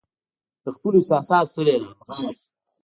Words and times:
له 0.63 0.69
خپلو 0.75 0.95
احساساتو 1.01 1.53
سره 1.55 1.69
يې 1.73 1.77
رانغاړي. 1.81 2.41